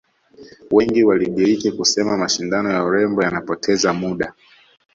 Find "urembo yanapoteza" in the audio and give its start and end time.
2.83-3.93